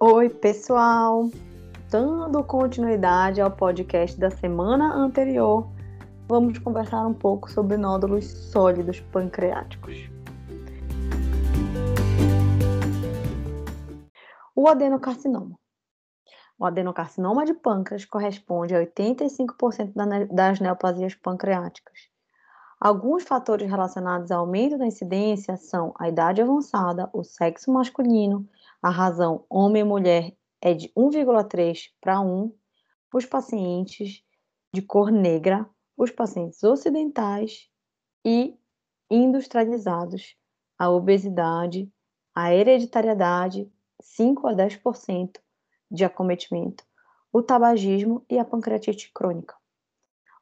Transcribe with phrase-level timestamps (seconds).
[0.00, 1.28] Oi, pessoal!
[1.90, 5.68] Dando continuidade ao podcast da semana anterior,
[6.28, 10.08] vamos conversar um pouco sobre nódulos sólidos pancreáticos.
[14.54, 15.58] O adenocarcinoma.
[16.56, 19.94] O adenocarcinoma de pâncreas corresponde a 85%
[20.32, 22.08] das neoplasias pancreáticas.
[22.80, 28.48] Alguns fatores relacionados ao aumento da incidência são a idade avançada, o sexo masculino,
[28.82, 32.52] a razão homem e mulher é de 1,3 para 1,
[33.12, 34.22] os pacientes
[34.72, 37.68] de cor negra, os pacientes ocidentais
[38.24, 38.56] e
[39.10, 40.36] industrializados,
[40.78, 41.90] a obesidade,
[42.34, 45.40] a hereditariedade, 5 a 10%
[45.90, 46.84] de acometimento,
[47.32, 49.56] o tabagismo e a pancreatite crônica.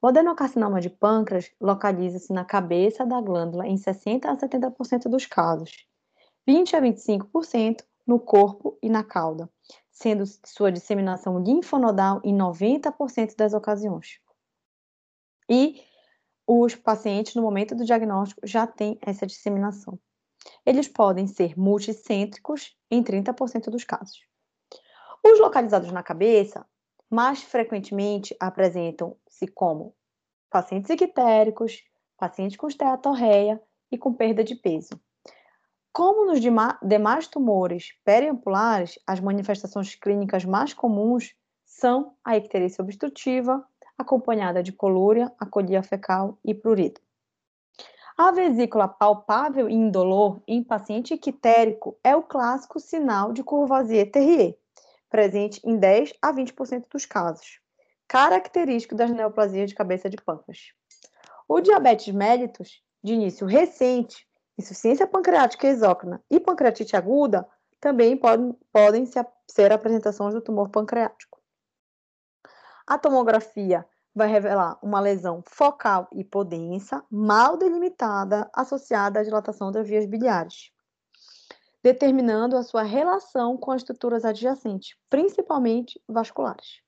[0.02, 5.86] O adenocarcinoma de pâncreas localiza-se na cabeça da glândula em 60 a 70% dos casos,
[6.46, 9.50] 20 a 25% no corpo e na cauda,
[9.90, 14.20] sendo sua disseminação linfonodal em 90% das ocasiões.
[15.48, 15.82] E
[16.46, 19.98] os pacientes, no momento do diagnóstico, já têm essa disseminação.
[20.64, 24.20] Eles podem ser multicêntricos em 30% dos casos.
[25.24, 26.64] Os localizados na cabeça
[27.10, 29.94] mais frequentemente apresentam-se como
[30.50, 31.82] pacientes ictéricos,
[32.16, 35.00] pacientes com esteatorreia e com perda de peso.
[35.96, 43.66] Como nos demais tumores periampulares, as manifestações clínicas mais comuns são a icterícia obstrutiva,
[43.96, 47.00] acompanhada de colúria, acolia fecal e prurido.
[48.14, 54.54] A vesícula palpável e indolor em paciente ictérico é o clássico sinal de Courvoisier-Terrier,
[55.08, 57.58] presente em 10 a 20% dos casos,
[58.06, 60.74] característico das neoplasias de cabeça de pâncreas.
[61.48, 64.25] O diabetes mellitus, de início recente,
[64.58, 67.46] insuficiência pancreática exócrina e pancreatite aguda
[67.80, 69.04] também podem, podem
[69.48, 71.40] ser apresentações do tumor pancreático.
[72.86, 80.06] A tomografia vai revelar uma lesão focal hipodensa, mal delimitada, associada à dilatação das vias
[80.06, 80.70] biliares,
[81.82, 86.80] determinando a sua relação com as estruturas adjacentes, principalmente vasculares.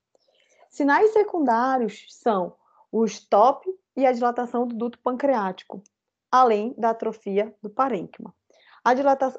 [0.70, 2.56] Sinais secundários são
[2.90, 5.82] o stop e a dilatação do duto pancreático,
[6.30, 8.34] além da atrofia do parênquima.
[8.84, 8.92] A,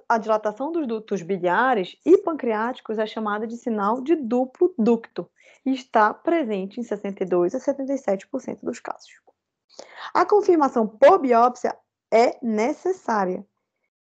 [0.08, 5.30] a dilatação dos dutos biliares e pancreáticos é chamada de sinal de duplo ducto
[5.66, 9.12] e está presente em 62 a 77% dos casos.
[10.14, 11.76] A confirmação por biópsia
[12.12, 13.46] é necessária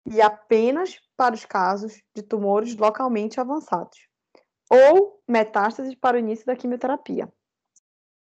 [0.06, 4.08] e apenas para os casos de tumores localmente avançados
[4.70, 7.32] ou metástases para o início da quimioterapia.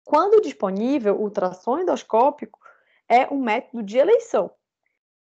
[0.05, 2.59] Quando disponível, o ultrassom endoscópico
[3.09, 4.51] é um método de eleição,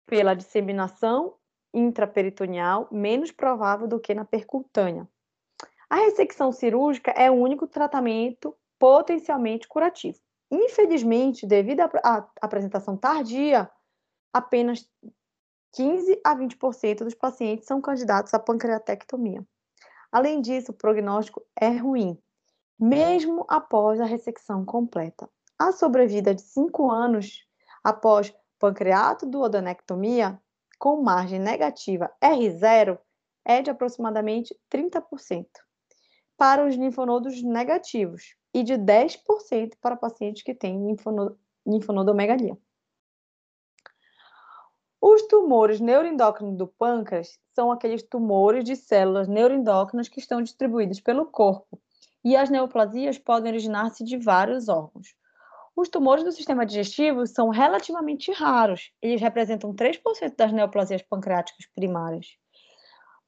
[0.06, 1.34] pela disseminação
[1.72, 5.08] intraperitoneal menos provável do que na percutânea.
[5.88, 10.18] A ressecção cirúrgica é o único tratamento potencialmente curativo.
[10.50, 13.70] Infelizmente, devido à apresentação tardia,
[14.32, 14.88] apenas
[15.72, 19.47] 15 a 20% dos pacientes são candidatos à pancreatectomia.
[20.10, 22.18] Além disso, o prognóstico é ruim,
[22.78, 25.28] mesmo após a ressecção completa.
[25.56, 27.47] A sobrevida de 5 anos
[27.82, 30.41] após pancreatoduodenectomia
[30.78, 32.98] com margem negativa R0
[33.44, 35.46] é de aproximadamente 30%
[36.36, 40.96] para os linfonodos negativos e de 10% para pacientes que têm
[41.66, 42.56] linfonodomegalia.
[45.00, 51.26] Os tumores neuroendócrinos do pâncreas são aqueles tumores de células neuroendócrinas que estão distribuídos pelo
[51.26, 51.80] corpo,
[52.22, 55.14] e as neoplasias podem originar-se de vários órgãos.
[55.76, 62.36] Os tumores do sistema digestivo são relativamente raros, eles representam 3% das neoplasias pancreáticas primárias.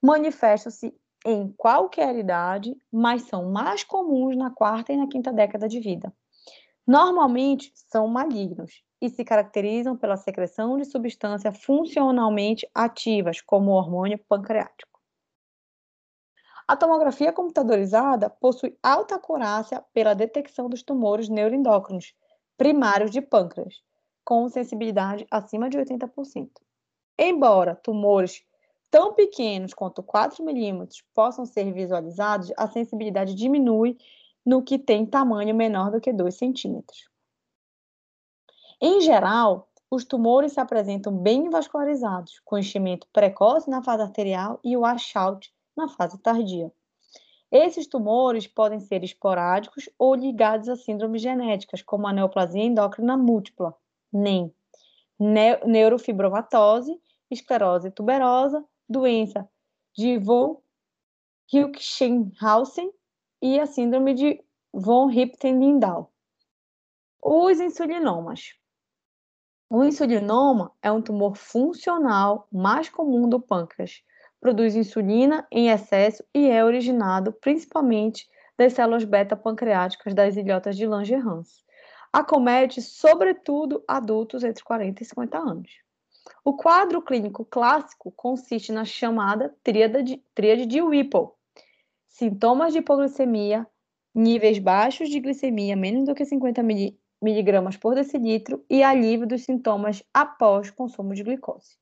[0.02, 0.94] Manifestam-se
[1.24, 6.12] em qualquer idade, mas são mais comuns na quarta e na quinta década de vida.
[6.86, 14.18] Normalmente são malignos e se caracterizam pela secreção de substâncias funcionalmente ativas, como o hormônio
[14.28, 15.00] pancreático.
[16.66, 22.14] A tomografia computadorizada possui alta acurácia pela detecção dos tumores neuroendócrinos,
[22.62, 23.82] primários de pâncreas,
[24.24, 26.48] com sensibilidade acima de 80%.
[27.18, 28.44] Embora tumores
[28.88, 33.98] tão pequenos quanto 4 milímetros possam ser visualizados, a sensibilidade diminui
[34.46, 37.10] no que tem tamanho menor do que 2 centímetros.
[38.80, 44.76] Em geral, os tumores se apresentam bem vascularizados, com enchimento precoce na fase arterial e
[44.76, 46.72] o washout na fase tardia.
[47.52, 53.76] Esses tumores podem ser esporádicos ou ligados a síndromes genéticas, como a neoplasia endócrina múltipla,
[54.10, 54.50] NEM,
[55.20, 56.98] neurofibromatose,
[57.30, 59.46] esclerose tuberosa, doença
[59.94, 60.62] de Von
[61.52, 62.90] Hilkschenhausen
[63.42, 66.10] e a síndrome de von Hippel-Lindau.
[67.22, 68.54] Os insulinomas.
[69.68, 74.02] O insulinoma é um tumor funcional mais comum do pâncreas.
[74.42, 78.28] Produz insulina em excesso e é originado principalmente
[78.58, 81.64] das células beta-pancreáticas das ilhotas de Langerhans.
[82.12, 85.70] Acomete, sobretudo, adultos entre 40 e 50 anos.
[86.44, 91.28] O quadro clínico clássico consiste na chamada tríade de, tríade de Whipple.
[92.08, 93.64] Sintomas de hipoglicemia,
[94.12, 96.64] níveis baixos de glicemia, menos do que 50
[97.22, 101.80] miligramas por decilitro, e alívio dos sintomas após consumo de glicose.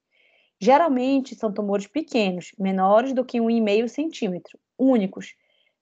[0.61, 5.35] Geralmente são tumores pequenos, menores do que 1,5 centímetro, únicos.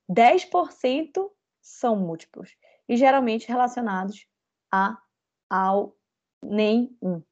[0.09, 1.31] 10%
[1.61, 2.57] são múltiplos
[2.89, 4.27] e geralmente relacionados
[4.73, 4.97] a,
[5.51, 5.97] ao
[6.43, 7.23] NEM 1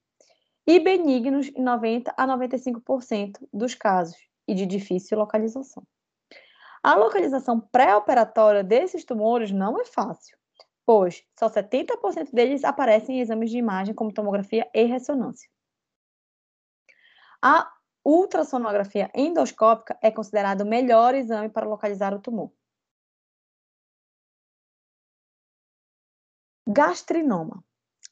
[0.67, 5.85] e benignos em 90 a 95% dos casos e de difícil localização.
[6.83, 10.37] A localização pré-operatória desses tumores não é fácil,
[10.85, 15.49] pois só 70% deles aparecem em exames de imagem como tomografia e ressonância.
[17.49, 17.73] A
[18.05, 22.51] ultrassonografia endoscópica é considerado o melhor exame para localizar o tumor.
[26.67, 27.63] Gastrinoma.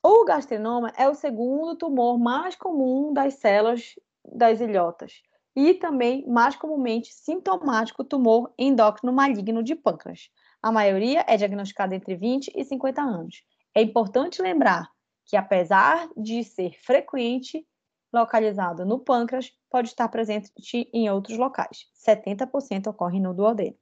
[0.01, 5.21] O gastrinoma é o segundo tumor mais comum das células das ilhotas
[5.57, 10.31] e também mais comumente sintomático tumor endócrino maligno de pâncreas.
[10.63, 13.43] A maioria é diagnosticada entre 20 e 50 anos.
[13.75, 14.89] É importante lembrar
[15.27, 17.67] que, apesar de ser frequente,
[18.15, 20.51] localizado no pâncreas, pode estar presente
[20.93, 21.87] em outros locais.
[22.07, 23.77] 70% ocorre no duodeno.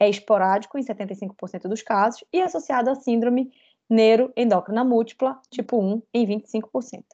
[0.00, 3.52] É esporádico em 75% dos casos e associado à síndrome
[3.88, 7.04] neuroendócrina múltipla, tipo 1, em 25%.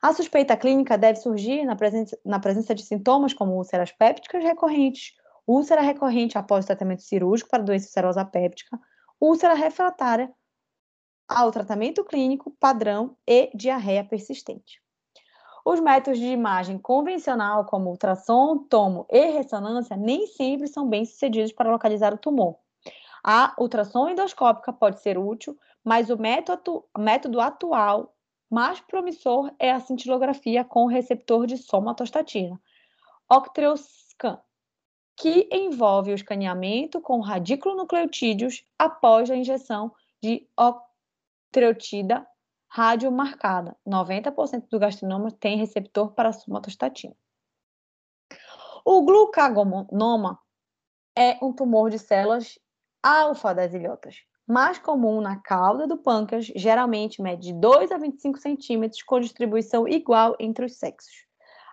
[0.00, 5.14] A suspeita clínica deve surgir na presença, na presença de sintomas como úlceras pépticas recorrentes,
[5.46, 8.78] úlcera recorrente após o tratamento cirúrgico para doença ulcerosa péptica,
[9.20, 10.32] úlcera refratária
[11.26, 14.80] ao tratamento clínico padrão e diarreia persistente.
[15.70, 21.52] Os métodos de imagem convencional, como ultrassom, tomo e ressonância, nem sempre são bem sucedidos
[21.52, 22.56] para localizar o tumor.
[23.22, 28.16] A ultrassom endoscópica pode ser útil, mas o método, método atual
[28.50, 32.58] mais promissor é a cintilografia com receptor de somatostatina,
[33.30, 34.40] Octreoscan,
[35.14, 39.92] que envolve o escaneamento com radiculonucleotídeos após a injeção
[40.22, 42.26] de octreotida
[42.68, 43.76] radiomarcada.
[43.86, 47.16] 90% do gastrinoma tem receptor para somatostatina.
[48.84, 50.38] O glucagonoma
[51.16, 52.58] é um tumor de células
[53.02, 58.38] alfa das ilhotas mais comum na cauda do pâncreas, geralmente mede de 2 a 25
[58.38, 61.26] centímetros, com distribuição igual entre os sexos.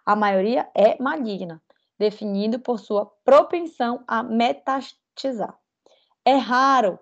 [0.06, 1.64] A maioria é maligna,
[1.98, 5.58] definido por sua propensão a metastizar.
[6.26, 7.00] É raro,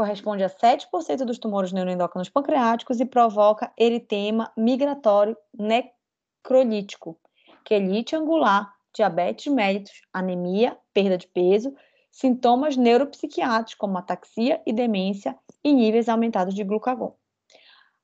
[0.00, 7.20] corresponde a 7% dos tumores neuroendócrinos pancreáticos e provoca eritema migratório necrolítico,
[7.62, 11.74] quelite angular, diabetes mellitus, anemia, perda de peso,
[12.10, 17.14] sintomas neuropsiquiátricos, como ataxia e demência, e níveis aumentados de glucagon.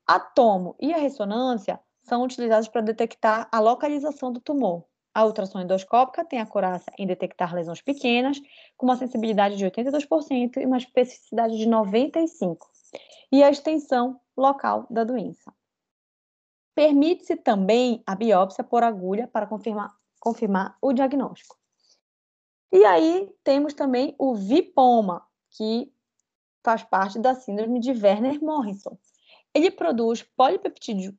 [0.07, 4.85] A tomo e a ressonância são utilizados para detectar a localização do tumor.
[5.17, 8.39] A ultrassom endoscópica tem a curaça em detectar lesões pequenas,
[8.77, 12.59] com uma sensibilidade de 82% e uma especificidade de 95%,
[13.33, 15.51] e a extensão local da doença.
[16.75, 21.57] Permite-se também a biópsia por agulha para confirmar, confirmar o diagnóstico.
[22.71, 25.91] E aí temos também o vipoma, que
[26.63, 28.99] faz parte da síndrome de Werner Morrison.
[29.55, 31.15] Ele produz polipeptídeos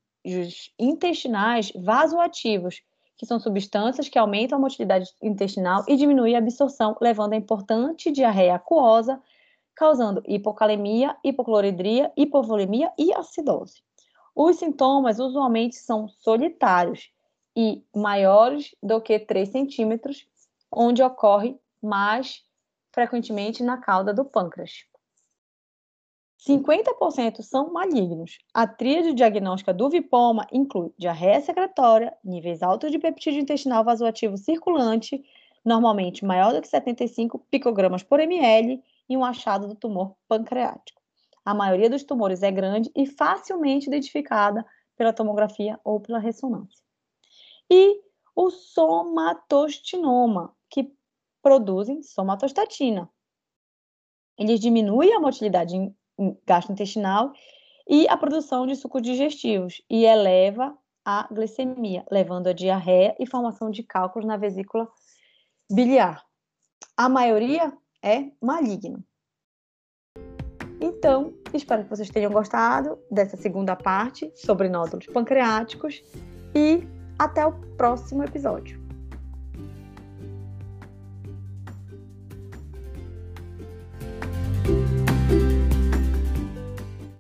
[0.78, 2.84] intestinais vasoativos,
[3.18, 8.12] que são substâncias que aumentam a motilidade intestinal e diminuem a absorção, levando a importante
[8.12, 9.20] diarreia aquosa,
[9.76, 13.82] causando hipocalemia, hipocloridria, hipovolemia e acidose.
[14.36, 17.12] Os sintomas usualmente são solitários
[17.56, 20.28] e maiores do que 3 centímetros
[20.72, 22.44] onde ocorre mais
[22.92, 24.86] frequentemente na cauda do pâncreas.
[26.40, 28.38] 50% são malignos.
[28.54, 35.24] A tríade diagnóstica do vipoma inclui diarreia secretória, níveis altos de peptídeo intestinal vasoativo circulante,
[35.66, 41.02] normalmente maior do que 75 picogramas por ml, e um achado do tumor pancreático.
[41.44, 44.66] A maioria dos tumores é grande e facilmente identificada
[44.96, 46.80] pela tomografia ou pela ressonância.
[47.70, 48.02] E
[48.36, 50.94] o somatostinoma, que
[51.42, 53.10] produzem somatostatina.
[54.38, 55.76] Eles diminuem a motilidade
[56.46, 57.32] gastrointestinal
[57.88, 63.72] e a produção de sucos digestivos e eleva a glicemia, levando a diarreia e formação
[63.72, 64.88] de cálculos na vesícula
[65.72, 66.24] biliar.
[66.96, 67.72] a maioria
[68.04, 69.04] é maligno.
[70.80, 76.04] Então, espero que vocês tenham gostado dessa segunda parte sobre nódulos pancreáticos
[76.56, 76.84] e
[77.18, 78.87] até o próximo episódio.